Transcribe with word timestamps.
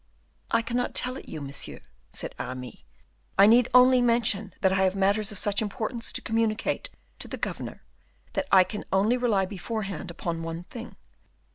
"I 0.49 0.63
cannot 0.63 0.95
tell 0.95 1.15
it 1.15 1.29
you, 1.29 1.41
monsieur," 1.41 1.79
said 2.11 2.33
Aramis; 2.39 2.77
"I 3.37 3.45
need 3.45 3.69
only 3.71 4.01
mention 4.01 4.51
that 4.61 4.73
I 4.73 4.81
have 4.83 4.95
matters 4.95 5.31
of 5.31 5.37
such 5.37 5.61
importance 5.61 6.11
to 6.13 6.23
communicate 6.23 6.89
to 7.19 7.27
the 7.27 7.37
governor, 7.37 7.83
that 8.33 8.47
I 8.51 8.63
can 8.63 8.83
only 8.91 9.15
rely 9.15 9.45
beforehand 9.45 10.09
upon 10.09 10.41
one 10.41 10.63
thing, 10.63 10.85
that 10.87 10.95
M. 10.95 10.97